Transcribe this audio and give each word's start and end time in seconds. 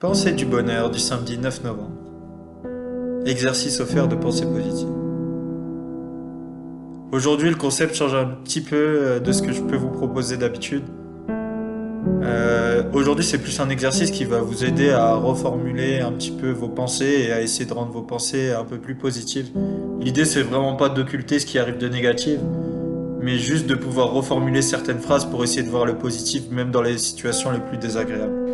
Pensée 0.00 0.32
du 0.32 0.46
bonheur 0.46 0.90
du 0.90 0.98
samedi 0.98 1.36
9 1.36 1.62
novembre. 1.62 1.90
Exercice 3.26 3.80
offert 3.80 4.08
de 4.08 4.14
pensée 4.14 4.46
positive. 4.46 4.88
Aujourd'hui, 7.12 7.50
le 7.50 7.56
concept 7.56 7.94
change 7.94 8.14
un 8.14 8.24
petit 8.24 8.62
peu 8.62 8.76
euh, 8.76 9.20
de 9.20 9.30
ce 9.30 9.42
que 9.42 9.52
je 9.52 9.60
peux 9.60 9.76
vous 9.76 9.90
proposer 9.90 10.38
d'habitude. 10.38 10.84
Euh, 12.22 12.82
Aujourd'hui, 12.94 13.26
c'est 13.26 13.36
plus 13.36 13.60
un 13.60 13.68
exercice 13.68 14.10
qui 14.10 14.24
va 14.24 14.40
vous 14.40 14.64
aider 14.64 14.88
à 14.88 15.16
reformuler 15.16 16.00
un 16.00 16.12
petit 16.12 16.30
peu 16.30 16.50
vos 16.50 16.70
pensées 16.70 17.26
et 17.26 17.32
à 17.32 17.42
essayer 17.42 17.66
de 17.66 17.74
rendre 17.74 17.92
vos 17.92 18.00
pensées 18.00 18.52
un 18.52 18.64
peu 18.64 18.78
plus 18.78 18.94
positives. 18.94 19.50
L'idée, 20.00 20.24
c'est 20.24 20.40
vraiment 20.40 20.76
pas 20.76 20.88
d'occulter 20.88 21.38
ce 21.38 21.44
qui 21.44 21.58
arrive 21.58 21.76
de 21.76 21.88
négatif, 21.88 22.38
mais 23.20 23.36
juste 23.36 23.66
de 23.66 23.74
pouvoir 23.74 24.12
reformuler 24.12 24.62
certaines 24.62 25.00
phrases 25.00 25.26
pour 25.26 25.44
essayer 25.44 25.62
de 25.62 25.68
voir 25.68 25.84
le 25.84 25.98
positif, 25.98 26.44
même 26.50 26.70
dans 26.70 26.80
les 26.80 26.96
situations 26.96 27.50
les 27.50 27.60
plus 27.60 27.76
désagréables. 27.76 28.49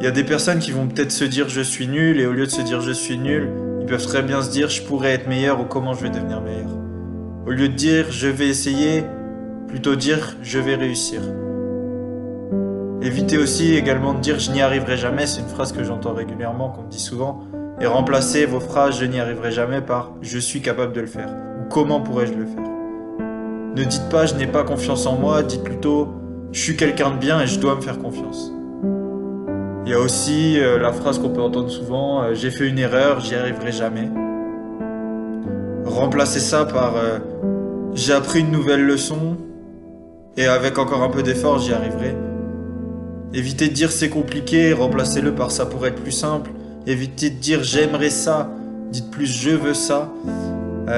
Il 0.00 0.04
y 0.04 0.06
a 0.06 0.12
des 0.12 0.22
personnes 0.22 0.60
qui 0.60 0.70
vont 0.70 0.86
peut-être 0.86 1.10
se 1.10 1.24
dire 1.24 1.48
je 1.48 1.60
suis 1.60 1.88
nul 1.88 2.20
et 2.20 2.26
au 2.26 2.32
lieu 2.32 2.46
de 2.46 2.50
se 2.50 2.62
dire 2.62 2.80
je 2.80 2.92
suis 2.92 3.18
nul, 3.18 3.50
ils 3.80 3.86
peuvent 3.86 4.06
très 4.06 4.22
bien 4.22 4.42
se 4.42 4.50
dire 4.50 4.70
je 4.70 4.80
pourrais 4.82 5.10
être 5.10 5.26
meilleur 5.26 5.60
ou 5.60 5.64
comment 5.64 5.92
je 5.92 6.04
vais 6.04 6.10
devenir 6.10 6.40
meilleur. 6.40 6.70
Au 7.44 7.50
lieu 7.50 7.68
de 7.68 7.74
dire 7.74 8.06
je 8.12 8.28
vais 8.28 8.46
essayer, 8.46 9.02
plutôt 9.66 9.96
dire 9.96 10.36
je 10.40 10.60
vais 10.60 10.76
réussir. 10.76 11.20
Évitez 13.02 13.38
aussi 13.38 13.74
également 13.74 14.14
de 14.14 14.20
dire 14.20 14.38
je 14.38 14.52
n'y 14.52 14.62
arriverai 14.62 14.96
jamais, 14.96 15.26
c'est 15.26 15.40
une 15.40 15.48
phrase 15.48 15.72
que 15.72 15.82
j'entends 15.82 16.14
régulièrement, 16.14 16.68
qu'on 16.68 16.82
me 16.82 16.90
dit 16.90 17.00
souvent, 17.00 17.40
et 17.80 17.86
remplacez 17.86 18.46
vos 18.46 18.60
phrases 18.60 19.00
je 19.00 19.04
n'y 19.04 19.18
arriverai 19.18 19.50
jamais 19.50 19.80
par 19.80 20.12
je 20.22 20.38
suis 20.38 20.60
capable 20.60 20.92
de 20.92 21.00
le 21.00 21.08
faire 21.08 21.28
ou 21.60 21.68
comment 21.68 22.00
pourrais-je 22.00 22.34
le 22.34 22.46
faire. 22.46 22.68
Ne 23.74 23.82
dites 23.82 24.08
pas 24.10 24.26
je 24.26 24.36
n'ai 24.36 24.46
pas 24.46 24.62
confiance 24.62 25.06
en 25.06 25.16
moi, 25.16 25.42
dites 25.42 25.64
plutôt 25.64 26.06
je 26.52 26.60
suis 26.60 26.76
quelqu'un 26.76 27.10
de 27.10 27.16
bien 27.16 27.40
et 27.40 27.48
je 27.48 27.58
dois 27.58 27.74
me 27.74 27.80
faire 27.80 27.98
confiance. 27.98 28.52
Il 29.88 29.92
y 29.92 29.94
a 29.94 30.00
aussi 30.00 30.60
euh, 30.60 30.78
la 30.78 30.92
phrase 30.92 31.18
qu'on 31.18 31.30
peut 31.30 31.40
entendre 31.40 31.70
souvent 31.70 32.22
euh, 32.22 32.34
j'ai 32.34 32.50
fait 32.50 32.68
une 32.68 32.78
erreur, 32.78 33.20
j'y 33.20 33.34
arriverai 33.34 33.72
jamais. 33.72 34.06
Remplacez 35.86 36.40
ça 36.40 36.66
par 36.66 36.96
euh, 36.96 37.20
j'ai 37.94 38.12
appris 38.12 38.40
une 38.40 38.50
nouvelle 38.50 38.84
leçon 38.84 39.38
et 40.36 40.44
avec 40.44 40.76
encore 40.76 41.02
un 41.02 41.08
peu 41.08 41.22
d'effort, 41.22 41.58
j'y 41.58 41.72
arriverai. 41.72 42.14
Évitez 43.32 43.68
de 43.68 43.72
dire 43.72 43.90
c'est 43.90 44.10
compliqué, 44.10 44.74
remplacez-le 44.74 45.34
par 45.34 45.50
ça 45.50 45.64
pourrait 45.64 45.88
être 45.88 46.02
plus 46.02 46.12
simple. 46.12 46.50
Évitez 46.86 47.30
de 47.30 47.36
dire 47.36 47.62
j'aimerais 47.62 48.10
ça, 48.10 48.50
dites 48.92 49.10
plus 49.10 49.24
je 49.24 49.52
veux 49.52 49.72
ça. 49.72 50.12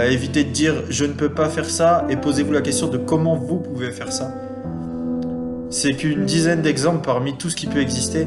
Évitez 0.09 0.43
de 0.43 0.51
dire 0.51 0.75
je 0.89 1.05
ne 1.05 1.13
peux 1.13 1.29
pas 1.29 1.49
faire 1.49 1.71
ça 1.71 2.07
et 2.11 2.17
posez-vous 2.17 2.53
la 2.53 2.61
question 2.61 2.89
de 2.89 2.99
comment 2.99 3.37
vous 3.37 3.59
pouvez 3.59 3.93
faire 3.93 4.11
ça. 4.11 4.35
C'est 5.71 5.93
qu'une 5.93 6.25
dizaine 6.25 6.63
d'exemples 6.63 7.05
parmi 7.05 7.39
tout 7.39 7.51
ce 7.51 7.55
qui 7.55 7.69
peut 7.69 7.79
exister. 7.79 8.27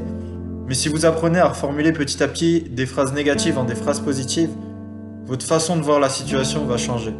Mais 0.67 0.73
si 0.75 0.89
vous 0.89 1.05
apprenez 1.05 1.39
à 1.39 1.49
reformuler 1.49 1.91
petit 1.91 2.21
à 2.23 2.27
petit 2.27 2.61
des 2.61 2.85
phrases 2.85 3.13
négatives 3.13 3.57
en 3.57 3.63
des 3.63 3.75
phrases 3.75 3.99
positives, 3.99 4.51
votre 5.25 5.45
façon 5.45 5.77
de 5.77 5.81
voir 5.81 5.99
la 5.99 6.09
situation 6.09 6.65
va 6.65 6.77
changer. 6.77 7.13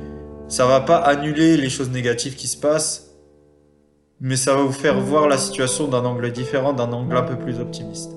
Ça 0.48 0.66
va 0.66 0.82
pas 0.82 0.98
annuler 0.98 1.58
les 1.58 1.70
choses 1.70 1.90
négatives 1.90 2.36
qui 2.36 2.48
se 2.48 2.58
passent, 2.58 3.12
mais 4.22 4.36
ça 4.36 4.56
va 4.56 4.62
vous 4.62 4.72
faire 4.72 5.00
voir 5.00 5.28
la 5.28 5.38
situation 5.38 5.88
d'un 5.88 6.06
angle 6.06 6.32
différent, 6.32 6.74
d'un 6.74 6.92
angle 6.92 7.18
un 7.18 7.24
peu 7.24 7.38
plus 7.38 7.60
optimiste. 7.60 8.12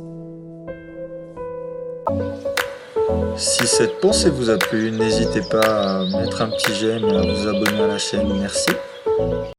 Si 3.37 3.67
cette 3.67 4.01
pensée 4.01 4.31
vous 4.31 4.49
a 4.49 4.57
plu, 4.57 4.91
n'hésitez 4.93 5.43
pas 5.43 6.01
à 6.01 6.07
mettre 6.07 6.43
un 6.43 6.49
petit 6.49 6.73
j'aime 6.75 7.05
et 7.05 7.17
à 7.17 7.21
vous 7.21 7.49
abonner 7.49 7.83
à 7.83 7.87
la 7.89 7.99
chaîne. 7.99 8.33
Merci. 8.41 8.71